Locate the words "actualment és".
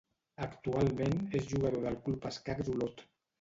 0.45-1.45